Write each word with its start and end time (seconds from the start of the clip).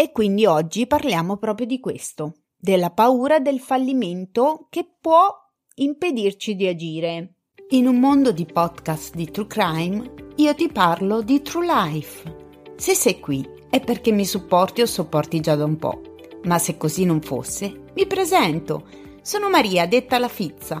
E 0.00 0.12
quindi 0.12 0.46
oggi 0.46 0.86
parliamo 0.86 1.38
proprio 1.38 1.66
di 1.66 1.80
questo, 1.80 2.42
della 2.56 2.90
paura 2.90 3.40
del 3.40 3.58
fallimento 3.58 4.68
che 4.70 4.86
può 5.00 5.28
impedirci 5.74 6.54
di 6.54 6.68
agire. 6.68 7.32
In 7.70 7.88
un 7.88 7.98
mondo 7.98 8.30
di 8.30 8.46
podcast 8.46 9.16
di 9.16 9.28
True 9.28 9.48
Crime, 9.48 10.12
io 10.36 10.54
ti 10.54 10.68
parlo 10.68 11.20
di 11.20 11.42
True 11.42 11.66
Life. 11.66 12.36
Se 12.76 12.94
sei 12.94 13.18
qui 13.18 13.44
è 13.68 13.80
perché 13.80 14.12
mi 14.12 14.24
supporti 14.24 14.82
o 14.82 14.86
sopporti 14.86 15.40
già 15.40 15.56
da 15.56 15.64
un 15.64 15.76
po'. 15.76 16.00
Ma 16.44 16.60
se 16.60 16.76
così 16.76 17.04
non 17.04 17.20
fosse, 17.20 17.86
mi 17.96 18.06
presento. 18.06 18.86
Sono 19.20 19.50
Maria, 19.50 19.88
detta 19.88 20.20
la 20.20 20.28
Fizza, 20.28 20.80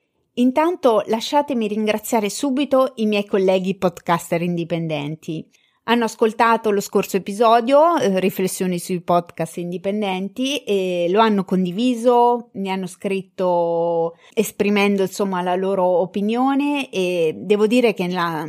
Intanto 0.41 1.03
lasciatemi 1.05 1.67
ringraziare 1.67 2.27
subito 2.31 2.93
i 2.95 3.05
miei 3.05 3.25
colleghi 3.25 3.77
podcaster 3.77 4.41
indipendenti. 4.41 5.47
Hanno 5.83 6.05
ascoltato 6.05 6.71
lo 6.71 6.81
scorso 6.81 7.17
episodio, 7.17 7.97
eh, 7.97 8.19
riflessioni 8.19 8.79
sui 8.79 9.01
podcast 9.01 9.57
indipendenti, 9.57 10.63
e 10.63 11.07
lo 11.11 11.19
hanno 11.19 11.45
condiviso, 11.45 12.49
mi 12.53 12.71
hanno 12.71 12.87
scritto 12.87 14.15
esprimendo 14.33 15.03
insomma 15.03 15.43
la 15.43 15.55
loro 15.55 15.83
opinione 15.83 16.89
e 16.89 17.35
devo 17.37 17.67
dire 17.67 17.93
che 17.93 18.07
la 18.07 18.43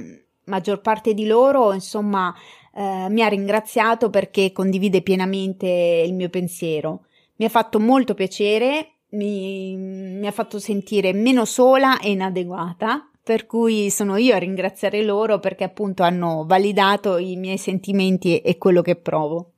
maggior 0.45 0.81
parte 0.81 1.13
di 1.13 1.27
loro 1.27 1.75
insomma 1.75 2.35
eh, 2.75 3.07
mi 3.11 3.23
ha 3.23 3.29
ringraziato 3.29 4.09
perché 4.09 4.51
condivide 4.53 5.03
pienamente 5.03 5.67
il 6.07 6.15
mio 6.15 6.31
pensiero. 6.31 7.05
Mi 7.37 7.45
ha 7.45 7.51
fatto 7.51 7.79
molto 7.79 8.15
piacere, 8.15 8.93
mi, 9.13 9.77
mi 9.77 10.27
ha 10.27 10.33
fatto 10.33 10.59
sentire 10.59 11.13
meno 11.13 11.45
sola 11.45 11.99
e 12.01 12.11
inadeguata, 12.11 13.11
per 13.23 13.47
cui 13.47 13.91
sono 13.91 14.17
io 14.17 14.35
a 14.35 14.39
ringraziare 14.39 15.03
loro 15.03 15.39
perché 15.39 15.65
appunto 15.65 16.03
hanno 16.03 16.45
validato 16.47 17.19
i 17.19 17.37
miei 17.37 17.59
sentimenti 17.59 18.39
e 18.39 18.59
quello 18.59 18.83
che 18.83 18.97
provo. 18.97 19.53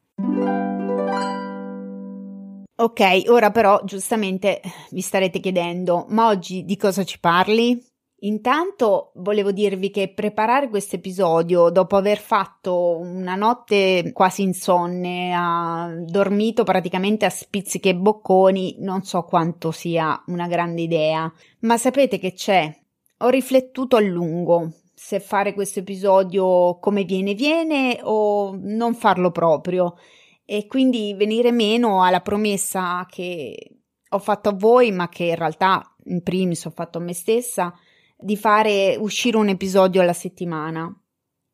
Ok, 2.77 3.23
ora 3.29 3.51
però 3.53 3.81
giustamente 3.85 4.61
vi 4.91 5.01
starete 5.01 5.39
chiedendo, 5.39 6.07
ma 6.09 6.27
oggi 6.27 6.65
di 6.65 6.77
cosa 6.77 7.05
ci 7.05 7.21
parli? 7.21 7.81
Intanto 8.25 9.11
volevo 9.17 9.53
dirvi 9.53 9.91
che 9.91 10.09
preparare 10.09 10.71
questo 10.71 10.97
episodio 10.97 11.69
dopo 11.69 11.97
aver 11.97 12.19
fatto 12.19 12.97
una 12.97 13.35
notte 13.35 14.13
quasi 14.15 14.41
insonne, 14.41 15.35
ha 15.37 15.93
dormito 15.99 16.65
praticamente 16.65 17.27
a 17.27 17.31
spizzichi 17.31 17.91
e 17.91 17.95
bocconi, 17.95 18.77
non 18.79 19.03
so 19.03 19.25
quanto 19.25 19.73
sia 19.73 20.23
una 20.29 20.47
grande 20.47 20.81
idea, 20.81 21.31
ma 21.61 21.77
sapete 21.77 22.19
che 22.19 22.33
c'è? 22.33 22.75
Ho 23.19 23.29
riflettuto 23.29 23.97
a 23.97 24.01
lungo 24.01 24.73
se 24.95 25.21
fare 25.21 25.53
questo 25.53 25.81
episodio 25.81 26.79
come 26.79 27.05
viene 27.05 27.35
viene 27.35 27.99
o 28.03 28.57
non 28.59 28.95
farlo 28.95 29.33
proprio 29.33 29.97
e 30.47 30.67
quindi 30.67 31.13
venire 31.13 31.53
meno 31.53 32.03
alla 32.03 32.21
promessa 32.21 33.07
che 33.07 33.81
ho 34.09 34.19
fatto 34.19 34.49
a 34.49 34.55
voi, 34.55 34.93
ma 34.93 35.11
che 35.11 35.25
in 35.25 35.37
realtà 35.37 35.95
in 36.05 36.23
primis 36.23 36.65
ho 36.65 36.71
fatto 36.71 36.97
a 36.97 37.03
me 37.03 37.13
stessa 37.13 37.75
di 38.25 38.39
fare 38.39 38.97
uscire 38.99 39.37
un 39.37 39.49
episodio 39.49 40.01
alla 40.01 40.15
settimana. 40.15 40.91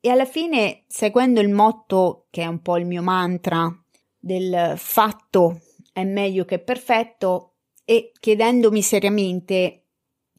E 0.00 0.08
alla 0.08 0.24
fine, 0.24 0.84
seguendo 0.86 1.40
il 1.40 1.48
motto 1.48 2.28
che 2.30 2.42
è 2.42 2.46
un 2.46 2.62
po' 2.62 2.76
il 2.76 2.86
mio 2.86 3.02
mantra 3.02 3.68
del 4.16 4.74
fatto 4.76 5.62
è 5.92 6.04
meglio 6.04 6.44
che 6.44 6.60
perfetto 6.60 7.56
e 7.84 8.12
chiedendomi 8.18 8.82
seriamente 8.82 9.86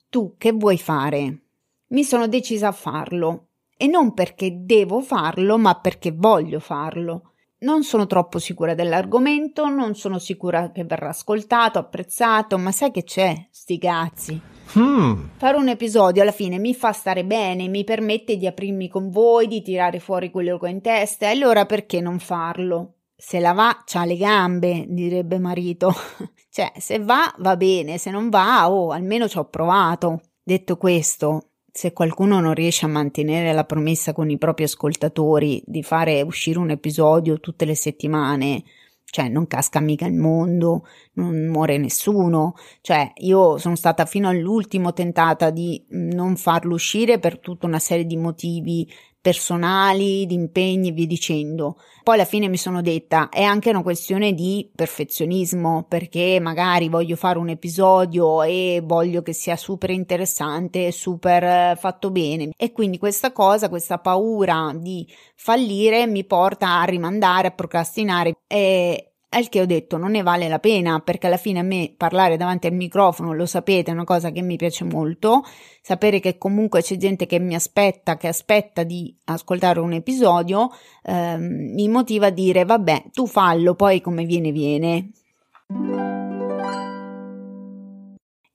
tu 0.07 0.35
che 0.37 0.53
vuoi 0.53 0.77
fare, 0.77 1.41
mi 1.87 2.05
sono 2.05 2.27
decisa 2.29 2.69
a 2.69 2.71
farlo 2.73 3.49
e 3.75 3.87
non 3.87 4.13
perché 4.13 4.63
devo 4.63 5.01
farlo, 5.01 5.57
ma 5.57 5.81
perché 5.81 6.13
voglio 6.13 6.61
farlo. 6.61 7.30
Non 7.63 7.83
sono 7.83 8.07
troppo 8.07 8.39
sicura 8.39 8.73
dell'argomento, 8.73 9.67
non 9.67 9.93
sono 9.93 10.17
sicura 10.17 10.71
che 10.71 10.83
verrà 10.83 11.09
ascoltato, 11.09 11.77
apprezzato, 11.77 12.57
ma 12.57 12.71
sai 12.71 12.89
che 12.89 13.03
c'è, 13.03 13.49
sti 13.51 13.77
cazzi. 13.77 14.41
Hmm. 14.73 15.25
Fare 15.37 15.57
un 15.57 15.69
episodio 15.69 16.23
alla 16.23 16.31
fine 16.31 16.57
mi 16.57 16.73
fa 16.73 16.91
stare 16.91 17.23
bene, 17.23 17.67
mi 17.67 17.83
permette 17.83 18.37
di 18.37 18.47
aprirmi 18.47 18.87
con 18.87 19.11
voi, 19.11 19.45
di 19.45 19.61
tirare 19.61 19.99
fuori 19.99 20.31
quello 20.31 20.57
che 20.57 20.65
ho 20.65 20.69
in 20.69 20.81
testa, 20.81 21.27
e 21.27 21.33
allora 21.33 21.67
perché 21.67 22.01
non 22.01 22.17
farlo? 22.17 22.93
Se 23.15 23.39
la 23.39 23.53
va, 23.53 23.83
c'ha 23.85 24.05
le 24.05 24.17
gambe, 24.17 24.85
direbbe 24.87 25.37
marito. 25.37 25.93
cioè, 26.49 26.71
se 26.77 26.97
va, 26.97 27.31
va 27.37 27.55
bene, 27.57 27.99
se 27.99 28.09
non 28.09 28.29
va, 28.29 28.71
oh, 28.71 28.89
almeno 28.89 29.27
ci 29.27 29.37
ho 29.37 29.45
provato. 29.45 30.21
Detto 30.41 30.77
questo, 30.77 31.50
se 31.71 31.93
qualcuno 31.93 32.39
non 32.39 32.53
riesce 32.53 32.85
a 32.85 32.89
mantenere 32.89 33.53
la 33.53 33.63
promessa 33.63 34.13
con 34.13 34.29
i 34.29 34.37
propri 34.37 34.65
ascoltatori 34.65 35.63
di 35.65 35.83
fare 35.83 36.21
uscire 36.21 36.59
un 36.59 36.69
episodio 36.69 37.39
tutte 37.39 37.65
le 37.65 37.75
settimane, 37.75 38.63
cioè 39.05 39.29
non 39.29 39.47
casca 39.47 39.79
mica 39.79 40.05
il 40.05 40.13
mondo, 40.13 40.85
non 41.13 41.47
muore 41.47 41.77
nessuno, 41.77 42.55
cioè 42.81 43.11
io 43.17 43.57
sono 43.57 43.75
stata 43.75 44.05
fino 44.05 44.27
all'ultimo 44.27 44.93
tentata 44.93 45.49
di 45.49 45.83
non 45.89 46.35
farlo 46.35 46.73
uscire 46.73 47.19
per 47.19 47.39
tutta 47.39 47.67
una 47.67 47.79
serie 47.79 48.05
di 48.05 48.17
motivi 48.17 48.89
personali, 49.21 50.25
di 50.25 50.33
impegni 50.33 50.89
e 50.89 50.91
via 50.91 51.05
dicendo. 51.05 51.77
Poi 52.03 52.15
alla 52.15 52.25
fine 52.25 52.47
mi 52.47 52.57
sono 52.57 52.81
detta 52.81 53.29
è 53.29 53.43
anche 53.43 53.69
una 53.69 53.83
questione 53.83 54.33
di 54.33 54.69
perfezionismo 54.75 55.85
perché 55.87 56.39
magari 56.41 56.89
voglio 56.89 57.15
fare 57.15 57.37
un 57.37 57.49
episodio 57.49 58.41
e 58.41 58.81
voglio 58.83 59.21
che 59.21 59.33
sia 59.33 59.55
super 59.55 59.91
interessante, 59.91 60.91
super 60.91 61.43
eh, 61.43 61.77
fatto 61.79 62.09
bene 62.09 62.49
e 62.57 62.71
quindi 62.71 62.97
questa 62.97 63.31
cosa, 63.31 63.69
questa 63.69 63.99
paura 63.99 64.73
di 64.75 65.07
fallire 65.35 66.07
mi 66.07 66.25
porta 66.25 66.79
a 66.79 66.83
rimandare, 66.85 67.49
a 67.49 67.51
procrastinare 67.51 68.33
e 68.47 69.10
al 69.33 69.49
che 69.49 69.61
ho 69.61 69.65
detto 69.65 69.97
non 69.97 70.11
ne 70.11 70.23
vale 70.23 70.47
la 70.47 70.59
pena 70.59 70.99
perché 70.99 71.27
alla 71.27 71.37
fine 71.37 71.59
a 71.59 71.63
me 71.63 71.93
parlare 71.95 72.37
davanti 72.37 72.67
al 72.67 72.73
microfono, 72.73 73.33
lo 73.33 73.45
sapete, 73.45 73.91
è 73.91 73.93
una 73.93 74.03
cosa 74.03 74.31
che 74.31 74.41
mi 74.41 74.57
piace 74.57 74.83
molto. 74.83 75.43
Sapere 75.81 76.19
che 76.19 76.37
comunque 76.37 76.81
c'è 76.81 76.97
gente 76.97 77.25
che 77.25 77.39
mi 77.39 77.55
aspetta, 77.55 78.17
che 78.17 78.27
aspetta 78.27 78.83
di 78.83 79.15
ascoltare 79.25 79.79
un 79.79 79.93
episodio, 79.93 80.69
ehm, 81.03 81.73
mi 81.73 81.87
motiva 81.87 82.27
a 82.27 82.31
dire 82.31 82.65
vabbè, 82.65 83.05
tu 83.11 83.25
fallo, 83.25 83.73
poi 83.75 84.01
come 84.01 84.25
viene 84.25 84.51
viene. 84.51 85.11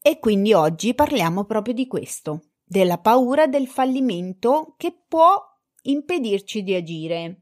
E 0.02 0.18
quindi 0.20 0.52
oggi 0.52 0.94
parliamo 0.94 1.44
proprio 1.44 1.74
di 1.74 1.86
questo, 1.86 2.42
della 2.62 2.98
paura 2.98 3.46
del 3.46 3.66
fallimento 3.66 4.74
che 4.76 4.94
può 5.08 5.42
impedirci 5.82 6.62
di 6.62 6.74
agire. 6.74 7.40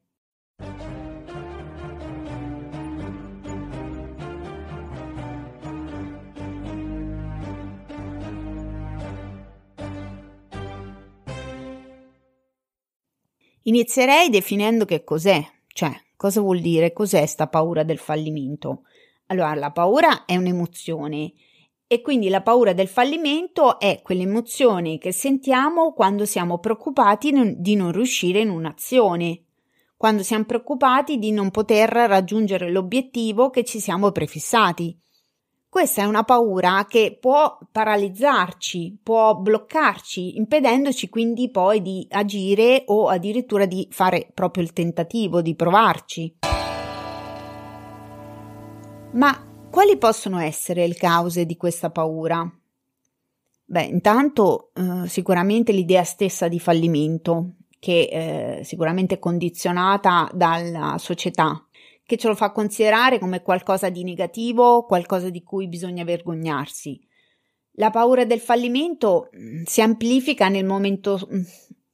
Inizierei 13.66 14.28
definendo 14.28 14.84
che 14.84 15.04
cos'è, 15.04 15.42
cioè 15.68 15.90
cosa 16.16 16.40
vuol 16.40 16.60
dire, 16.60 16.92
cos'è 16.92 17.24
sta 17.24 17.46
paura 17.46 17.82
del 17.82 17.98
fallimento. 17.98 18.82
Allora, 19.26 19.54
la 19.54 19.70
paura 19.70 20.26
è 20.26 20.36
un'emozione 20.36 21.32
e 21.86 22.00
quindi 22.02 22.28
la 22.28 22.42
paura 22.42 22.74
del 22.74 22.88
fallimento 22.88 23.78
è 23.78 24.00
quell'emozione 24.02 24.98
che 24.98 25.12
sentiamo 25.12 25.92
quando 25.92 26.26
siamo 26.26 26.58
preoccupati 26.58 27.32
di 27.56 27.74
non 27.74 27.92
riuscire 27.92 28.40
in 28.40 28.50
un'azione, 28.50 29.44
quando 29.96 30.22
siamo 30.22 30.44
preoccupati 30.44 31.18
di 31.18 31.30
non 31.30 31.50
poter 31.50 31.88
raggiungere 31.88 32.70
l'obiettivo 32.70 33.48
che 33.48 33.64
ci 33.64 33.80
siamo 33.80 34.12
prefissati. 34.12 34.98
Questa 35.74 36.02
è 36.02 36.04
una 36.04 36.22
paura 36.22 36.86
che 36.88 37.18
può 37.20 37.58
paralizzarci, 37.72 39.00
può 39.02 39.34
bloccarci, 39.34 40.36
impedendoci 40.36 41.08
quindi 41.08 41.50
poi 41.50 41.82
di 41.82 42.06
agire 42.12 42.84
o 42.86 43.08
addirittura 43.08 43.66
di 43.66 43.88
fare 43.90 44.30
proprio 44.32 44.62
il 44.62 44.72
tentativo 44.72 45.42
di 45.42 45.56
provarci. 45.56 46.36
Ma 49.14 49.66
quali 49.68 49.96
possono 49.96 50.38
essere 50.38 50.86
le 50.86 50.94
cause 50.94 51.44
di 51.44 51.56
questa 51.56 51.90
paura? 51.90 52.48
Beh, 53.64 53.82
intanto 53.82 54.70
eh, 54.74 55.08
sicuramente 55.08 55.72
l'idea 55.72 56.04
stessa 56.04 56.46
di 56.46 56.60
fallimento, 56.60 57.54
che 57.80 58.58
eh, 58.58 58.64
sicuramente 58.64 59.16
è 59.16 59.18
condizionata 59.18 60.30
dalla 60.32 60.98
società, 60.98 61.63
che 62.06 62.16
ce 62.16 62.28
lo 62.28 62.34
fa 62.34 62.52
considerare 62.52 63.18
come 63.18 63.42
qualcosa 63.42 63.88
di 63.88 64.04
negativo, 64.04 64.84
qualcosa 64.84 65.30
di 65.30 65.42
cui 65.42 65.68
bisogna 65.68 66.04
vergognarsi. 66.04 67.00
La 67.76 67.90
paura 67.90 68.24
del 68.24 68.40
fallimento 68.40 69.30
mm, 69.36 69.62
si 69.64 69.80
amplifica 69.80 70.48
nel 70.48 70.64
momento 70.64 71.18
mm, 71.32 71.40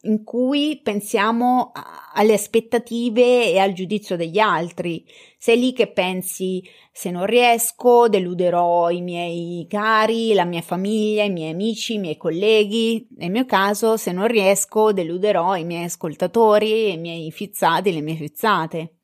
in 0.03 0.25
cui 0.25 0.81
pensiamo 0.83 1.73
alle 2.15 2.33
aspettative 2.33 3.51
e 3.51 3.59
al 3.59 3.73
giudizio 3.73 4.17
degli 4.17 4.39
altri. 4.39 5.05
Sei 5.39 5.59
lì 5.59 5.73
che 5.73 5.91
pensi 5.91 6.63
se 6.91 7.11
non 7.11 7.25
riesco, 7.27 8.09
deluderò 8.09 8.91
i 8.91 9.01
miei 9.01 9.67
cari, 9.69 10.35
la 10.35 10.45
mia 10.45 10.63
famiglia, 10.63 11.25
i 11.25 11.31
miei 11.31 11.53
amici, 11.53 11.95
i 11.95 11.99
miei 11.99 12.17
colleghi. 12.17 13.07
Nel 13.17 13.31
mio 13.31 13.47
caso, 13.47 13.97
se 13.97 14.13
non 14.13 14.27
riesco, 14.27 14.93
deluderò 14.93 15.57
i 15.57 15.65
miei 15.65 15.85
ascoltatori, 15.85 16.93
i 16.93 16.99
miei 16.99 17.31
fizzati, 17.31 17.93
le 17.93 18.01
mie 18.01 18.17
fizzate. 18.17 19.00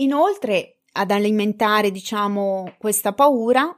Inoltre, 0.00 0.80
ad 0.92 1.10
alimentare, 1.10 1.90
diciamo, 1.90 2.74
questa 2.78 3.12
paura, 3.12 3.76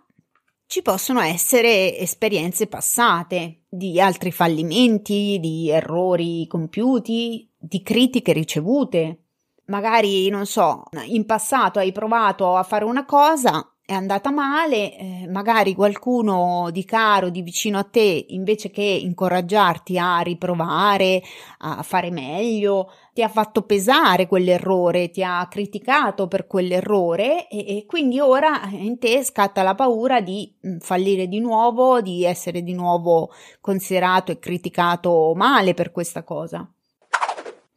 ci 0.67 0.83
possono 0.83 1.21
essere 1.21 1.97
esperienze 1.99 2.67
passate 2.67 3.63
di 3.69 4.01
altri 4.01 4.31
fallimenti, 4.31 5.39
di 5.41 5.71
errori 5.71 6.47
compiuti, 6.47 7.49
di 7.59 7.83
critiche 7.83 8.33
ricevute. 8.33 9.25
Magari, 9.67 10.29
non 10.29 10.47
so, 10.47 10.85
in 11.07 11.27
passato 11.27 11.79
hai 11.79 11.93
provato 11.93 12.57
a 12.57 12.63
fare 12.63 12.85
una 12.85 13.05
cosa 13.05 13.67
è 13.91 13.95
andata 13.95 14.31
male, 14.31 14.97
eh, 14.97 15.27
magari 15.29 15.75
qualcuno 15.75 16.69
di 16.71 16.85
caro, 16.85 17.29
di 17.29 17.43
vicino 17.43 17.77
a 17.77 17.83
te, 17.83 18.27
invece 18.29 18.71
che 18.71 18.83
incoraggiarti 18.83 19.99
a 19.99 20.21
riprovare, 20.21 21.21
a 21.59 21.83
fare 21.83 22.13
meglio, 22.13 22.93
ti 23.13 23.25
ha 23.25 23.29
fatto 23.29 23.63
pesare 23.63 24.29
quell'errore, 24.29 25.11
ti 25.11 25.25
ha 25.25 25.45
criticato 25.51 26.29
per 26.29 26.47
quell'errore 26.47 27.49
e, 27.49 27.79
e 27.79 27.85
quindi 27.87 28.21
ora 28.21 28.61
in 28.71 28.97
te 29.01 29.25
scatta 29.25 29.65
la 29.65 29.75
paura 29.75 30.21
di 30.21 30.55
mm, 30.65 30.77
fallire 30.79 31.27
di 31.27 31.41
nuovo, 31.41 32.01
di 32.01 32.25
essere 32.25 32.63
di 32.63 32.75
nuovo 32.75 33.33
considerato 33.61 34.31
e 34.31 34.39
criticato 34.39 35.33
male 35.35 35.75
per 35.75 35.91
questa 35.91 36.23
cosa. 36.23 36.65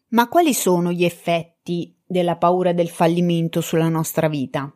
Ma 0.09 0.27
quali 0.27 0.53
sono 0.53 0.91
gli 0.91 1.05
effetti 1.05 1.91
della 2.05 2.35
paura 2.35 2.71
del 2.71 2.89
fallimento 2.89 3.61
sulla 3.61 3.89
nostra 3.89 4.27
vita? 4.27 4.71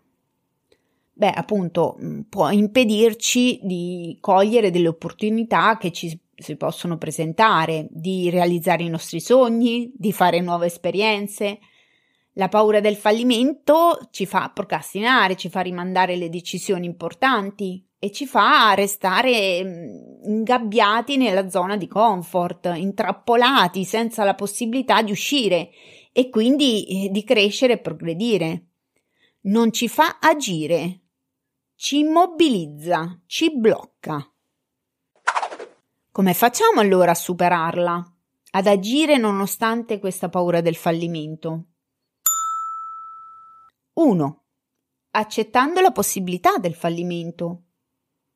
Beh, 1.18 1.32
appunto, 1.32 1.98
mm, 2.00 2.22
può 2.30 2.50
impedirci 2.52 3.60
di 3.64 4.18
cogliere 4.22 4.70
delle 4.70 4.88
opportunità 4.88 5.78
che 5.78 5.92
ci 5.92 6.20
si 6.36 6.56
possono 6.56 6.98
presentare, 6.98 7.88
di 7.90 8.30
realizzare 8.30 8.84
i 8.84 8.90
nostri 8.90 9.20
sogni, 9.20 9.92
di 9.96 10.12
fare 10.14 10.40
nuove 10.42 10.68
esperienze. 10.68 11.58
La 12.34 12.50
paura 12.50 12.80
del 12.80 12.96
fallimento 12.96 13.98
ci 14.12 14.28
fa 14.28 14.52
procrastinare, 14.54 15.36
ci 15.36 15.50
fa 15.50 15.62
rimandare 15.62 16.16
le 16.16 16.30
decisioni 16.30 16.86
importanti 16.86 17.84
e 17.98 18.12
ci 18.12 18.28
fa 18.28 18.76
restare 18.76 19.64
mm, 19.64 20.24
ingabbiati 20.26 21.18
nella 21.18 21.50
zona 21.50 21.78
di 21.78 21.88
comfort, 21.88 22.72
intrappolati 22.76 23.84
senza 23.86 24.24
la 24.24 24.36
possibilità 24.36 25.02
di 25.02 25.10
uscire 25.10 25.72
e 26.14 26.30
quindi 26.30 27.06
eh, 27.06 27.10
di 27.10 27.24
crescere 27.24 27.74
e 27.74 27.80
progredire. 27.80 28.66
Non 29.48 29.72
ci 29.72 29.88
fa 29.88 30.20
agire, 30.20 31.07
ci 31.80 32.00
immobilizza, 32.00 33.20
ci 33.28 33.56
blocca. 33.56 34.28
Come 36.12 36.34
facciamo 36.34 36.82
allora 36.82 37.12
a 37.12 37.16
superarla? 37.16 38.14
Ad 38.50 38.66
agire 38.66 39.18
nonostante 39.18 40.00
questa 40.00 40.28
paura 40.28 40.62
del 40.62 40.76
fallimento? 40.76 41.66
1. 43.94 44.44
Accettando 45.12 45.80
la 45.80 45.92
possibilità 45.92 46.58
del 46.58 46.74
fallimento. 46.74 47.62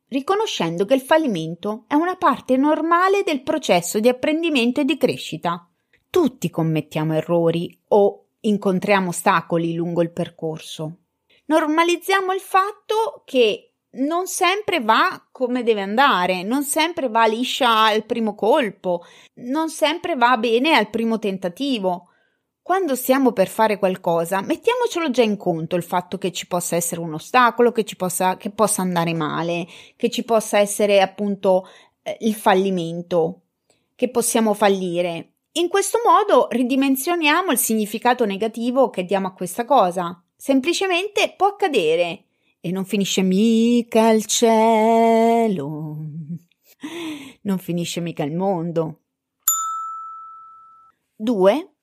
Riconoscendo 0.06 0.84
che 0.84 0.94
il 0.94 1.00
fallimento 1.00 1.84
è 1.88 1.94
una 1.94 2.14
parte 2.14 2.56
normale 2.56 3.24
del 3.24 3.42
processo 3.42 3.98
di 3.98 4.08
apprendimento 4.08 4.82
e 4.82 4.84
di 4.84 4.96
crescita. 4.96 5.68
Tutti 6.08 6.48
commettiamo 6.48 7.14
errori 7.14 7.76
o 7.88 8.26
incontriamo 8.38 9.08
ostacoli 9.08 9.74
lungo 9.74 10.00
il 10.00 10.12
percorso 10.12 10.98
normalizziamo 11.46 12.32
il 12.32 12.40
fatto 12.40 13.22
che 13.24 13.72
non 13.94 14.26
sempre 14.26 14.80
va 14.80 15.26
come 15.30 15.62
deve 15.62 15.82
andare, 15.82 16.42
non 16.42 16.62
sempre 16.62 17.08
va 17.08 17.26
liscia 17.26 17.84
al 17.84 18.04
primo 18.04 18.34
colpo, 18.34 19.04
non 19.34 19.68
sempre 19.68 20.14
va 20.14 20.36
bene 20.36 20.74
al 20.74 20.88
primo 20.88 21.18
tentativo. 21.18 22.08
Quando 22.62 22.94
stiamo 22.94 23.32
per 23.32 23.48
fare 23.48 23.78
qualcosa, 23.78 24.40
mettiamocelo 24.40 25.10
già 25.10 25.22
in 25.22 25.36
conto 25.36 25.74
il 25.74 25.82
fatto 25.82 26.16
che 26.16 26.30
ci 26.30 26.46
possa 26.46 26.76
essere 26.76 27.00
un 27.00 27.14
ostacolo, 27.14 27.72
che 27.72 27.84
ci 27.84 27.96
possa, 27.96 28.36
che 28.36 28.50
possa 28.50 28.82
andare 28.82 29.12
male, 29.14 29.66
che 29.96 30.08
ci 30.10 30.22
possa 30.22 30.58
essere 30.58 31.00
appunto 31.00 31.68
eh, 32.02 32.16
il 32.20 32.34
fallimento, 32.34 33.40
che 33.96 34.10
possiamo 34.10 34.54
fallire. 34.54 35.32
In 35.54 35.68
questo 35.68 35.98
modo 36.06 36.46
ridimensioniamo 36.50 37.50
il 37.50 37.58
significato 37.58 38.24
negativo 38.24 38.90
che 38.90 39.04
diamo 39.04 39.26
a 39.26 39.32
questa 39.32 39.64
cosa 39.64 40.21
semplicemente 40.42 41.34
può 41.36 41.46
accadere 41.46 42.24
e 42.58 42.72
non 42.72 42.84
finisce 42.84 43.22
mica 43.22 44.10
il 44.10 44.26
cielo, 44.26 45.98
non 47.42 47.58
finisce 47.58 48.00
mica 48.00 48.24
il 48.24 48.34
mondo. 48.34 49.02
2. 51.14 51.74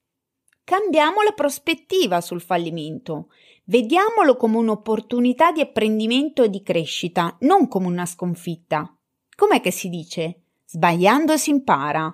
Cambiamo 0.66 1.22
la 1.22 1.32
prospettiva 1.32 2.20
sul 2.20 2.42
fallimento. 2.42 3.30
Vediamolo 3.64 4.36
come 4.36 4.58
un'opportunità 4.58 5.54
di 5.54 5.62
apprendimento 5.62 6.44
e 6.44 6.50
di 6.50 6.62
crescita, 6.62 7.38
non 7.42 7.70
come 7.70 7.88
una 7.88 8.06
sconfitta. 8.06 8.94
Com'è 9.38 9.62
che 9.62 9.72
si 9.72 9.88
dice? 9.88 10.42
Sbagliando 10.66 11.38
si 11.38 11.52
impara. 11.52 12.14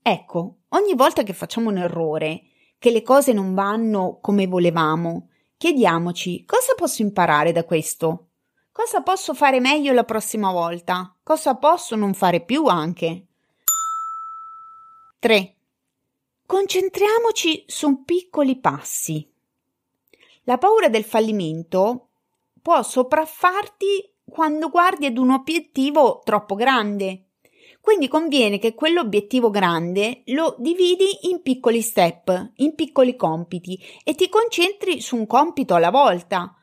Ecco, 0.00 0.58
ogni 0.68 0.94
volta 0.94 1.24
che 1.24 1.32
facciamo 1.32 1.68
un 1.68 1.78
errore, 1.78 2.42
che 2.78 2.92
le 2.92 3.02
cose 3.02 3.32
non 3.32 3.54
vanno 3.54 4.20
come 4.20 4.46
volevamo, 4.46 5.29
Chiediamoci 5.60 6.46
cosa 6.46 6.72
posso 6.74 7.02
imparare 7.02 7.52
da 7.52 7.64
questo? 7.64 8.28
Cosa 8.72 9.02
posso 9.02 9.34
fare 9.34 9.60
meglio 9.60 9.92
la 9.92 10.04
prossima 10.04 10.50
volta? 10.50 11.14
Cosa 11.22 11.54
posso 11.56 11.96
non 11.96 12.14
fare 12.14 12.42
più 12.42 12.64
anche? 12.64 13.26
3. 15.18 15.56
Concentriamoci 16.46 17.64
su 17.66 18.04
piccoli 18.04 18.58
passi. 18.58 19.30
La 20.44 20.56
paura 20.56 20.88
del 20.88 21.04
fallimento 21.04 22.08
può 22.62 22.82
sopraffarti 22.82 24.14
quando 24.24 24.70
guardi 24.70 25.04
ad 25.04 25.18
un 25.18 25.28
obiettivo 25.28 26.22
troppo 26.24 26.54
grande 26.54 27.29
quindi 27.80 28.08
conviene 28.08 28.58
che 28.58 28.74
quell'obiettivo 28.74 29.50
grande 29.50 30.22
lo 30.26 30.54
dividi 30.58 31.30
in 31.30 31.40
piccoli 31.40 31.80
step, 31.80 32.52
in 32.56 32.74
piccoli 32.74 33.16
compiti 33.16 33.78
e 34.04 34.14
ti 34.14 34.28
concentri 34.28 35.00
su 35.00 35.16
un 35.16 35.26
compito 35.26 35.74
alla 35.74 35.90
volta. 35.90 36.54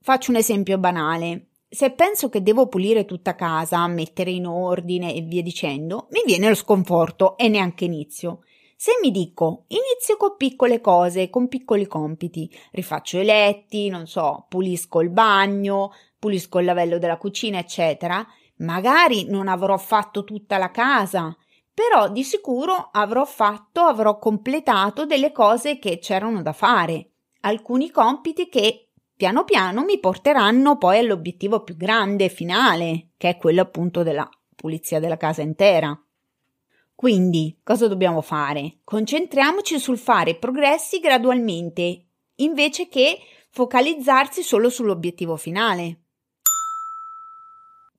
Faccio 0.00 0.30
un 0.30 0.36
esempio 0.36 0.78
banale. 0.78 1.46
Se 1.68 1.90
penso 1.92 2.28
che 2.28 2.42
devo 2.42 2.68
pulire 2.68 3.06
tutta 3.06 3.34
casa, 3.34 3.86
mettere 3.86 4.30
in 4.30 4.46
ordine 4.46 5.14
e 5.14 5.22
via 5.22 5.42
dicendo, 5.42 6.08
mi 6.10 6.20
viene 6.26 6.48
lo 6.48 6.54
sconforto 6.54 7.38
e 7.38 7.48
neanche 7.48 7.86
inizio. 7.86 8.40
Se 8.76 8.98
mi 9.00 9.10
dico 9.10 9.64
inizio 9.68 10.16
con 10.18 10.34
piccole 10.36 10.80
cose, 10.80 11.30
con 11.30 11.48
piccoli 11.48 11.86
compiti, 11.86 12.50
rifaccio 12.72 13.20
i 13.20 13.24
letti, 13.24 13.88
non 13.88 14.06
so, 14.06 14.44
pulisco 14.48 15.00
il 15.00 15.08
bagno, 15.08 15.92
pulisco 16.18 16.58
il 16.58 16.66
lavello 16.66 16.98
della 16.98 17.16
cucina, 17.16 17.58
eccetera, 17.58 18.26
Magari 18.62 19.28
non 19.28 19.48
avrò 19.48 19.76
fatto 19.76 20.24
tutta 20.24 20.58
la 20.58 20.70
casa, 20.70 21.36
però 21.72 22.08
di 22.10 22.22
sicuro 22.22 22.90
avrò 22.92 23.24
fatto, 23.24 23.80
avrò 23.80 24.18
completato 24.18 25.06
delle 25.06 25.32
cose 25.32 25.78
che 25.78 25.98
c'erano 25.98 26.42
da 26.42 26.52
fare, 26.52 27.10
alcuni 27.40 27.90
compiti 27.90 28.48
che 28.48 28.90
piano 29.16 29.44
piano 29.44 29.84
mi 29.84 29.98
porteranno 29.98 30.78
poi 30.78 30.98
all'obiettivo 30.98 31.62
più 31.62 31.76
grande, 31.76 32.28
finale, 32.28 33.10
che 33.16 33.30
è 33.30 33.36
quello 33.36 33.62
appunto 33.62 34.02
della 34.02 34.28
pulizia 34.54 35.00
della 35.00 35.16
casa 35.16 35.42
intera. 35.42 35.96
Quindi, 36.94 37.58
cosa 37.64 37.88
dobbiamo 37.88 38.20
fare? 38.20 38.78
Concentriamoci 38.84 39.78
sul 39.78 39.98
fare 39.98 40.36
progressi 40.36 41.00
gradualmente, 41.00 42.06
invece 42.36 42.88
che 42.88 43.18
focalizzarsi 43.50 44.42
solo 44.42 44.68
sull'obiettivo 44.68 45.36
finale. 45.36 46.02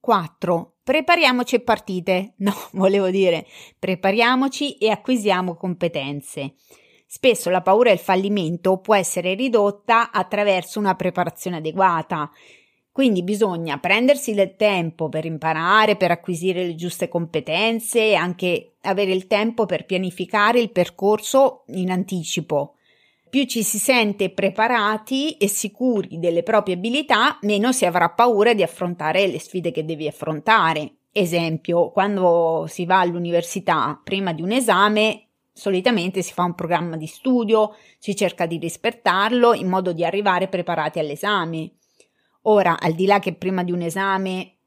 4. 0.03 0.79
Prepariamoci 0.83 1.55
e 1.55 1.61
partite. 1.61 2.33
No, 2.39 2.53
volevo 2.73 3.09
dire, 3.09 3.47
prepariamoci 3.79 4.75
e 4.75 4.89
acquisiamo 4.89 5.55
competenze. 5.55 6.55
Spesso 7.07 7.49
la 7.49 7.61
paura 7.61 7.87
del 7.91 7.99
fallimento 7.99 8.79
può 8.79 8.95
essere 8.95 9.33
ridotta 9.33 10.11
attraverso 10.11 10.77
una 10.77 10.95
preparazione 10.95 11.57
adeguata. 11.57 12.29
Quindi 12.91 13.23
bisogna 13.23 13.77
prendersi 13.77 14.33
del 14.33 14.57
tempo 14.57 15.07
per 15.07 15.23
imparare, 15.23 15.95
per 15.95 16.11
acquisire 16.11 16.65
le 16.65 16.75
giuste 16.75 17.07
competenze 17.07 18.09
e 18.09 18.15
anche 18.15 18.73
avere 18.81 19.13
il 19.13 19.25
tempo 19.25 19.65
per 19.65 19.85
pianificare 19.85 20.59
il 20.59 20.71
percorso 20.71 21.63
in 21.67 21.91
anticipo 21.91 22.75
più 23.33 23.45
ci 23.45 23.63
si 23.63 23.79
sente 23.79 24.29
preparati 24.29 25.31
e 25.37 25.47
sicuri 25.47 26.19
delle 26.19 26.43
proprie 26.43 26.75
abilità, 26.75 27.39
meno 27.41 27.71
si 27.71 27.83
avrà 27.83 28.09
paura 28.09 28.53
di 28.53 28.61
affrontare 28.61 29.25
le 29.25 29.39
sfide 29.39 29.71
che 29.71 29.83
devi 29.83 30.05
affrontare. 30.05 30.97
Esempio, 31.11 31.89
quando 31.89 32.65
si 32.69 32.85
va 32.85 32.99
all'università, 32.99 33.99
prima 34.03 34.33
di 34.33 34.43
un 34.43 34.51
esame, 34.51 35.29
solitamente 35.51 36.21
si 36.21 36.31
fa 36.31 36.43
un 36.43 36.53
programma 36.53 36.95
di 36.95 37.07
studio, 37.07 37.75
si 37.97 38.15
cerca 38.15 38.45
di 38.45 38.59
rispettarlo 38.59 39.55
in 39.55 39.67
modo 39.67 39.93
di 39.93 40.05
arrivare 40.05 40.47
preparati 40.47 40.99
all'esame. 40.99 41.71
Ora, 42.43 42.79
al 42.79 42.93
di 42.93 43.07
là 43.07 43.17
che 43.17 43.33
prima 43.33 43.63
di 43.63 43.71
un 43.71 43.81
esame 43.81 44.57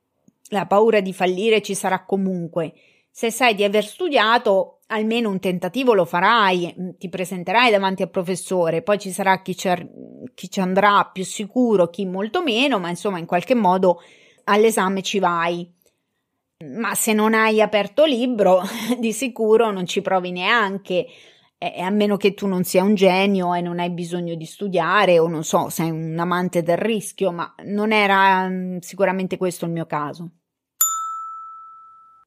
la 0.48 0.66
paura 0.66 0.98
di 0.98 1.12
fallire 1.12 1.62
ci 1.62 1.74
sarà 1.76 2.04
comunque, 2.04 2.72
se 3.16 3.30
sai 3.30 3.54
di 3.54 3.64
aver 3.64 3.82
studiato, 3.82 4.80
almeno 4.88 5.30
un 5.30 5.40
tentativo 5.40 5.94
lo 5.94 6.04
farai, 6.04 6.74
mm, 6.78 6.90
ti 6.98 7.08
presenterai 7.08 7.70
davanti 7.70 8.02
al 8.02 8.10
professore, 8.10 8.82
poi 8.82 8.98
ci 8.98 9.10
sarà 9.10 9.40
chi 9.40 9.56
ci, 9.56 9.70
chi 10.34 10.50
ci 10.50 10.60
andrà 10.60 11.02
più 11.10 11.24
sicuro, 11.24 11.88
chi 11.88 12.04
molto 12.04 12.42
meno, 12.42 12.78
ma 12.78 12.90
insomma 12.90 13.18
in 13.18 13.24
qualche 13.24 13.54
modo 13.54 14.02
all'esame 14.44 15.00
ci 15.00 15.18
vai. 15.18 15.66
Ma 16.66 16.94
se 16.94 17.14
non 17.14 17.32
hai 17.32 17.62
aperto 17.62 18.04
libro, 18.04 18.60
di 19.00 19.14
sicuro 19.14 19.70
non 19.70 19.86
ci 19.86 20.02
provi 20.02 20.30
neanche, 20.30 21.06
eh, 21.56 21.80
a 21.80 21.88
meno 21.88 22.18
che 22.18 22.34
tu 22.34 22.46
non 22.46 22.64
sia 22.64 22.82
un 22.82 22.94
genio 22.94 23.54
e 23.54 23.62
non 23.62 23.78
hai 23.78 23.92
bisogno 23.92 24.34
di 24.34 24.44
studiare 24.44 25.18
o 25.18 25.26
non 25.26 25.42
so, 25.42 25.70
sei 25.70 25.88
un 25.88 26.18
amante 26.18 26.62
del 26.62 26.76
rischio, 26.76 27.32
ma 27.32 27.54
non 27.64 27.92
era 27.92 28.46
mm, 28.46 28.80
sicuramente 28.80 29.38
questo 29.38 29.64
il 29.64 29.70
mio 29.70 29.86
caso. 29.86 30.32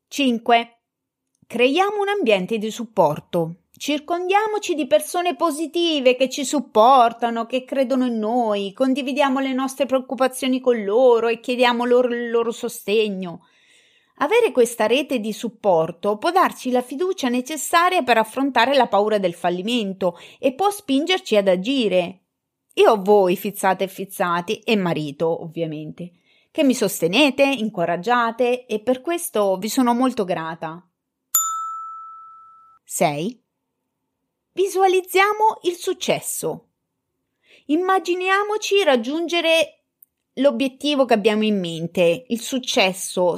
5. 0.07 0.78
Creiamo 1.51 2.01
un 2.01 2.09
ambiente 2.09 2.59
di 2.59 2.69
supporto. 2.69 3.61
Circondiamoci 3.75 4.75
di 4.75 4.85
persone 4.85 5.35
positive 5.35 6.15
che 6.15 6.29
ci 6.29 6.45
supportano, 6.45 7.47
che 7.47 7.65
credono 7.65 8.05
in 8.05 8.19
noi, 8.19 8.71
condividiamo 8.71 9.39
le 9.39 9.51
nostre 9.51 9.87
preoccupazioni 9.87 10.59
con 10.59 10.83
loro 10.83 11.27
e 11.27 11.39
chiediamo 11.39 11.85
loro 11.85 12.13
il 12.13 12.29
loro 12.29 12.51
sostegno. 12.51 13.47
Avere 14.17 14.51
questa 14.51 14.85
rete 14.85 15.17
di 15.17 15.33
supporto 15.33 16.19
può 16.19 16.29
darci 16.29 16.69
la 16.69 16.83
fiducia 16.83 17.29
necessaria 17.29 18.03
per 18.03 18.19
affrontare 18.19 18.75
la 18.75 18.85
paura 18.85 19.17
del 19.17 19.33
fallimento 19.33 20.19
e 20.37 20.53
può 20.53 20.69
spingerci 20.69 21.35
ad 21.35 21.47
agire. 21.47 22.25
Io 22.75 22.91
ho 22.91 23.01
voi, 23.01 23.35
fizzate 23.35 23.85
e 23.85 23.87
fizzati, 23.87 24.59
e 24.59 24.75
marito, 24.75 25.41
ovviamente, 25.41 26.11
che 26.51 26.63
mi 26.63 26.75
sostenete, 26.75 27.43
incoraggiate 27.43 28.67
e 28.67 28.81
per 28.81 29.01
questo 29.01 29.57
vi 29.57 29.67
sono 29.67 29.95
molto 29.95 30.25
grata. 30.25 30.83
6. 32.91 33.39
Visualizziamo 34.53 35.59
il 35.61 35.75
successo. 35.75 36.69
Immaginiamoci 37.67 38.83
raggiungere 38.83 39.83
l'obiettivo 40.33 41.05
che 41.05 41.13
abbiamo 41.13 41.43
in 41.43 41.59
mente, 41.59 42.25
il 42.29 42.41
successo. 42.41 43.37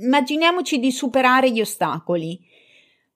Immaginiamoci 0.00 0.78
di 0.78 0.90
superare 0.90 1.50
gli 1.50 1.60
ostacoli. 1.60 2.40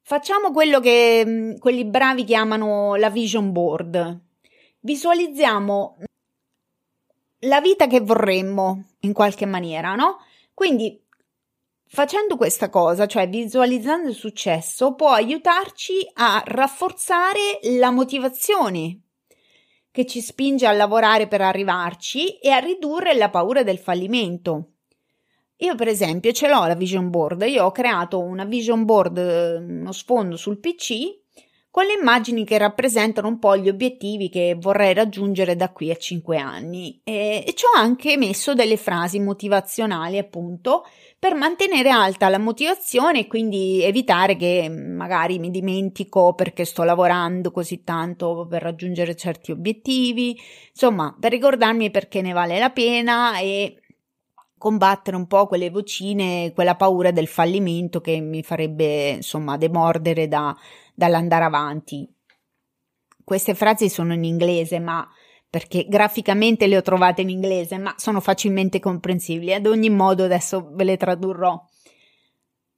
Facciamo 0.02 0.52
quello 0.52 0.80
che 0.80 1.24
mm, 1.26 1.56
quelli 1.56 1.86
bravi 1.86 2.24
chiamano 2.24 2.96
la 2.96 3.08
vision 3.08 3.52
board. 3.52 4.20
Visualizziamo 4.80 5.96
la 7.38 7.60
vita 7.62 7.86
che 7.86 8.00
vorremmo 8.00 8.96
in 9.00 9.14
qualche 9.14 9.46
maniera, 9.46 9.94
no? 9.94 10.18
Quindi 10.52 11.02
Facendo 11.94 12.38
questa 12.38 12.70
cosa, 12.70 13.04
cioè 13.04 13.28
visualizzando 13.28 14.08
il 14.08 14.14
successo, 14.14 14.94
può 14.94 15.10
aiutarci 15.10 15.92
a 16.14 16.42
rafforzare 16.42 17.60
la 17.78 17.90
motivazione 17.90 19.00
che 19.90 20.06
ci 20.06 20.22
spinge 20.22 20.64
a 20.64 20.72
lavorare 20.72 21.28
per 21.28 21.42
arrivarci 21.42 22.38
e 22.38 22.48
a 22.48 22.60
ridurre 22.60 23.12
la 23.14 23.28
paura 23.28 23.62
del 23.62 23.76
fallimento. 23.76 24.68
Io, 25.56 25.74
per 25.74 25.88
esempio, 25.88 26.32
ce 26.32 26.48
l'ho 26.48 26.64
la 26.64 26.74
vision 26.74 27.10
board. 27.10 27.42
Io 27.42 27.66
ho 27.66 27.72
creato 27.72 28.20
una 28.20 28.46
vision 28.46 28.86
board, 28.86 29.18
uno 29.18 29.92
sfondo 29.92 30.38
sul 30.38 30.60
PC 30.60 31.21
con 31.72 31.86
le 31.86 31.94
immagini 31.98 32.44
che 32.44 32.58
rappresentano 32.58 33.28
un 33.28 33.38
po' 33.38 33.56
gli 33.56 33.70
obiettivi 33.70 34.28
che 34.28 34.54
vorrei 34.60 34.92
raggiungere 34.92 35.56
da 35.56 35.70
qui 35.70 35.90
a 35.90 35.96
5 35.96 36.36
anni. 36.36 37.00
E, 37.02 37.42
e 37.46 37.54
ci 37.54 37.64
ho 37.64 37.80
anche 37.80 38.18
messo 38.18 38.52
delle 38.52 38.76
frasi 38.76 39.18
motivazionali 39.18 40.18
appunto 40.18 40.84
per 41.18 41.34
mantenere 41.34 41.88
alta 41.88 42.28
la 42.28 42.36
motivazione 42.36 43.20
e 43.20 43.26
quindi 43.26 43.82
evitare 43.82 44.36
che 44.36 44.68
magari 44.68 45.38
mi 45.38 45.50
dimentico 45.50 46.34
perché 46.34 46.66
sto 46.66 46.82
lavorando 46.82 47.50
così 47.50 47.82
tanto 47.84 48.46
per 48.50 48.60
raggiungere 48.60 49.16
certi 49.16 49.50
obiettivi, 49.50 50.38
insomma, 50.68 51.16
per 51.18 51.30
ricordarmi 51.30 51.90
perché 51.90 52.20
ne 52.20 52.32
vale 52.32 52.58
la 52.58 52.68
pena 52.68 53.38
e 53.38 53.78
combattere 54.58 55.16
un 55.16 55.26
po' 55.26 55.46
quelle 55.46 55.70
vocine, 55.70 56.52
quella 56.54 56.76
paura 56.76 57.10
del 57.12 57.26
fallimento 57.26 58.02
che 58.02 58.20
mi 58.20 58.42
farebbe, 58.42 59.08
insomma, 59.08 59.56
demordere 59.56 60.28
da, 60.28 60.54
dall'andare 60.94 61.44
avanti. 61.44 62.08
Queste 63.24 63.54
frasi 63.54 63.88
sono 63.88 64.14
in 64.14 64.24
inglese, 64.24 64.78
ma 64.78 65.08
perché 65.48 65.86
graficamente 65.86 66.66
le 66.66 66.78
ho 66.78 66.82
trovate 66.82 67.20
in 67.20 67.28
inglese, 67.28 67.78
ma 67.78 67.94
sono 67.98 68.20
facilmente 68.20 68.80
comprensibili. 68.80 69.52
Ad 69.52 69.66
ogni 69.66 69.90
modo 69.90 70.24
adesso 70.24 70.70
ve 70.72 70.84
le 70.84 70.96
tradurrò. 70.96 71.62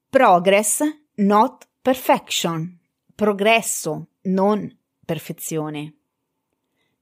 Progress, 0.08 0.82
not 1.16 1.68
perfection. 1.80 2.78
Progresso, 3.14 4.08
non 4.22 4.76
perfezione. 5.04 5.94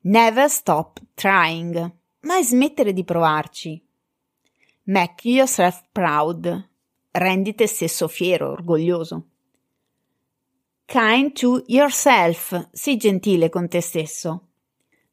Never 0.02 0.50
stop 0.50 1.00
trying. 1.14 1.90
Mai 2.20 2.44
smettere 2.44 2.92
di 2.92 3.04
provarci. 3.04 3.82
Make 4.84 5.28
yourself 5.28 5.84
proud. 5.90 6.68
Rendi 7.12 7.54
te 7.54 7.66
stesso 7.66 8.08
fiero, 8.08 8.50
orgoglioso. 8.50 9.26
Kind 10.92 11.32
to 11.32 11.62
yourself. 11.68 12.68
Sii 12.70 12.98
gentile 12.98 13.48
con 13.48 13.66
te 13.66 13.80
stesso. 13.80 14.48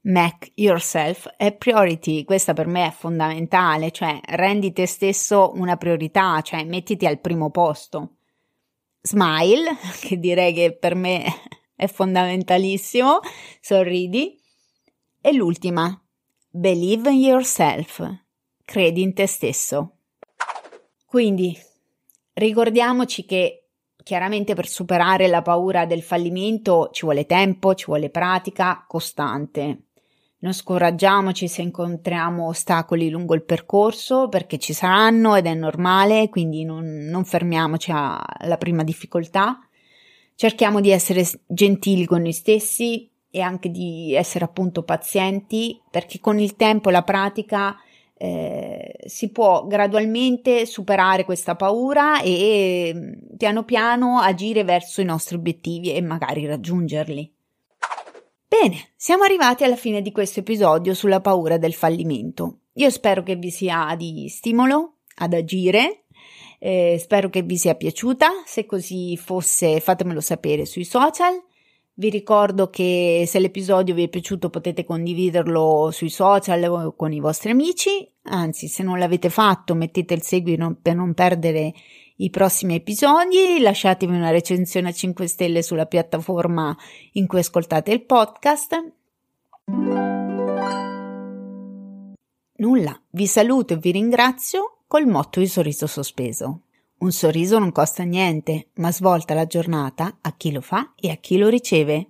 Make 0.02 0.52
yourself 0.56 1.26
a 1.38 1.52
priority, 1.52 2.26
questa 2.26 2.52
per 2.52 2.68
me 2.68 2.88
è 2.88 2.92
fondamentale, 2.92 3.90
cioè 3.92 4.20
rendi 4.26 4.74
te 4.74 4.86
stesso 4.86 5.54
una 5.56 5.78
priorità, 5.78 6.42
cioè 6.42 6.66
mettiti 6.66 7.06
al 7.06 7.22
primo 7.22 7.50
posto. 7.50 8.18
Smile, 9.00 9.78
che 10.04 10.20
direi 10.20 10.52
che 10.52 10.76
per 10.76 10.96
me 10.96 11.24
è 11.74 11.88
fondamentalissimo, 11.88 13.20
sorridi. 13.62 14.38
E 15.22 15.32
l'ultima, 15.32 15.98
believe 16.50 17.10
in 17.10 17.20
yourself, 17.20 18.06
credi 18.66 19.02
in 19.02 19.14
te 19.14 19.28
stesso. 19.28 20.00
Quindi 21.06 21.58
ricordiamoci 22.34 23.24
che 23.24 23.69
chiaramente 24.10 24.56
per 24.56 24.68
superare 24.68 25.28
la 25.28 25.44
paura 25.44 25.86
del 25.86 26.02
fallimento 26.02 26.90
ci 26.92 27.06
vuole 27.06 27.28
tempo, 27.28 27.76
ci 27.76 27.86
vuole 27.86 28.10
pratica 28.10 28.84
costante. 28.88 29.84
Non 30.40 30.52
scoraggiamoci 30.52 31.48
se 31.48 31.62
incontriamo 31.62 32.48
ostacoli 32.48 33.12
lungo 33.12 33.36
il 33.36 33.44
percorso 33.44 34.28
perché 34.28 34.58
ci 34.58 34.74
saranno 34.74 35.36
ed 35.36 35.46
è 35.46 35.54
normale, 35.54 36.28
quindi 36.30 36.64
non, 36.64 36.86
non 36.86 37.24
fermiamoci 37.24 37.92
alla 37.94 38.58
prima 38.58 38.84
difficoltà. 38.84 39.60
Cerchiamo 40.34 40.82
di 40.82 40.90
essere 40.90 41.24
gentili 41.46 42.08
con 42.08 42.24
noi 42.24 42.34
stessi 42.34 43.08
e 43.30 43.42
anche 43.42 43.70
di 43.70 44.16
essere 44.16 44.44
appunto 44.44 44.82
pazienti 44.82 45.80
perché 45.92 46.20
con 46.20 46.40
il 46.40 46.56
tempo 46.56 46.90
e 46.90 46.94
la 46.94 47.04
pratica 47.04 47.76
eh, 48.22 48.96
si 49.06 49.32
può 49.32 49.66
gradualmente 49.66 50.66
superare 50.66 51.24
questa 51.24 51.56
paura 51.56 52.22
e 52.22 52.92
mm, 52.94 53.38
piano 53.38 53.64
piano 53.64 54.20
agire 54.20 54.66
verso 54.66 55.00
i 55.00 55.06
nostri 55.06 55.38
obiettivi 55.38 55.94
e 55.94 56.02
magari 56.02 56.46
raggiungerli. 56.46 57.34
Bene, 58.46 58.90
siamo 58.98 59.24
arrivati 59.24 59.64
alla 59.64 59.78
fine 59.78 60.02
di 60.02 60.12
questo 60.12 60.42
episodio 60.42 60.94
sulla 60.94 61.22
paura 61.22 61.58
del 61.58 61.74
fallimento. 61.74 62.58
Io 62.74 62.90
spero 62.90 63.24
che 63.24 63.38
vi 63.38 63.52
sia 63.52 63.96
di 63.98 64.28
stimolo 64.28 64.96
ad 65.20 65.34
agire, 65.34 66.04
eh, 66.60 66.98
spero 67.00 67.30
che 67.30 67.42
vi 67.42 67.56
sia 67.56 67.76
piaciuta, 67.76 68.44
se 68.46 68.66
così 68.66 69.16
fosse 69.16 69.80
fatemelo 69.80 70.20
sapere 70.20 70.66
sui 70.66 70.84
social. 70.84 71.42
Vi 72.00 72.10
ricordo 72.10 72.70
che 72.70 73.26
se 73.28 73.40
l'episodio 73.40 73.94
vi 73.94 74.04
è 74.04 74.08
piaciuto 74.08 74.50
potete 74.50 74.86
condividerlo 74.86 75.90
sui 75.92 76.08
social 76.08 76.64
o 76.64 76.96
con 76.96 77.12
i 77.12 77.20
vostri 77.20 77.52
amici, 77.52 78.10
anzi 78.22 78.70
se 78.70 78.84
non 78.84 79.00
l'avete 79.00 79.30
fatto 79.30 79.76
mettete 79.76 80.14
il 80.14 80.22
segui 80.22 80.58
per 80.82 80.96
non 80.96 81.14
perdere 81.14 81.74
i 82.16 82.30
prossimi 82.30 82.76
episodi, 82.76 83.60
lasciatemi 83.60 84.16
una 84.16 84.30
recensione 84.30 84.88
a 84.88 84.94
5 84.94 85.28
stelle 85.28 85.62
sulla 85.62 85.88
piattaforma 85.88 86.74
in 87.14 87.28
cui 87.28 87.40
ascoltate 87.40 87.92
il 87.92 88.06
podcast. 88.06 88.94
Nulla, 92.56 93.02
vi 93.10 93.28
saluto 93.28 93.74
e 93.74 93.78
vi 93.78 93.92
ringrazio 93.92 94.84
col 94.88 95.06
motto 95.06 95.42
di 95.42 95.48
sorriso 95.48 95.86
sospeso. 95.86 96.62
Un 97.02 97.14
sorriso 97.14 97.58
non 97.60 97.72
costa 97.72 98.04
niente, 98.04 98.72
ma 98.76 98.92
svolta 98.92 99.34
la 99.34 99.46
giornata 99.46 100.18
a 100.20 100.34
chi 100.36 100.52
lo 100.52 100.60
fa 100.60 100.96
e 101.00 101.10
a 101.10 101.16
chi 101.16 101.38
lo 101.38 101.48
riceve. 101.48 102.08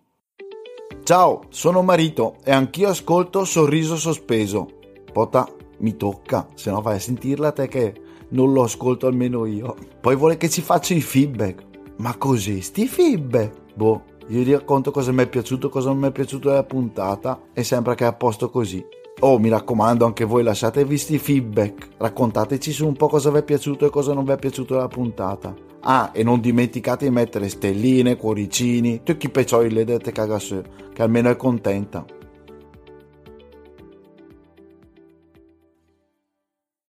Ciao, 1.04 1.44
sono 1.50 1.84
Marito 1.84 2.38
e 2.44 2.50
anch'io 2.50 2.90
ascolto 2.90 3.46
Sorriso 3.46 3.98
Sospeso. 3.98 4.68
Pota, 5.14 5.48
mi 5.80 5.96
tocca, 5.96 6.48
se 6.56 6.72
no 6.72 6.82
vai 6.82 6.96
a 6.96 7.00
sentirla 7.00 7.52
te 7.52 7.68
che 7.68 7.94
non 8.30 8.52
lo 8.52 8.64
ascolto 8.64 9.06
almeno 9.06 9.46
io. 9.46 9.76
Poi 10.02 10.16
vuole 10.16 10.38
che 10.38 10.50
ci 10.50 10.62
faccia 10.62 10.96
i 10.96 11.02
feedback. 11.02 11.66
Ma 11.98 12.18
così, 12.18 12.60
sti 12.60 12.88
feedback? 12.88 13.76
Boh, 13.76 14.04
io 14.30 14.44
vi 14.44 14.54
racconto 14.54 14.90
cosa 14.90 15.12
mi 15.12 15.22
è 15.22 15.30
piaciuto, 15.30 15.70
cosa 15.70 15.90
non 15.90 16.00
mi 16.00 16.08
è 16.08 16.12
piaciuto 16.12 16.50
della 16.50 16.64
puntata 16.64 17.40
e 17.54 17.64
sembra 17.64 17.94
che 17.94 18.06
è 18.06 18.08
a 18.08 18.14
posto 18.14 18.50
così. 18.50 18.84
Oh, 19.22 19.38
mi 19.38 19.50
raccomando, 19.50 20.06
anche 20.06 20.24
voi 20.24 20.44
lasciatevi 20.44 20.98
sti 20.98 21.18
feedback. 21.18 21.90
Raccontateci 21.98 22.72
su 22.72 22.88
un 22.88 22.96
po' 22.96 23.08
cosa 23.08 23.30
vi 23.32 23.40
è 23.40 23.44
piaciuto 23.44 23.86
e 23.86 23.90
cosa 23.90 24.14
non 24.14 24.24
vi 24.24 24.32
è 24.32 24.38
piaciuto 24.38 24.76
della 24.76 24.88
puntata. 24.88 25.54
Ah, 25.82 26.12
e 26.14 26.24
non 26.24 26.40
dimenticate 26.40 27.06
di 27.06 27.12
mettere 27.12 27.50
stelline, 27.50 28.16
cuoricini, 28.16 29.02
tutti 29.04 29.26
i 29.26 29.30
peccioli 29.30 29.72
le 29.72 29.84
dette 29.84 30.14
cagasse, 30.14 30.64
che 30.94 31.02
almeno 31.02 31.30
è 31.30 31.36
contenta. 31.36 32.06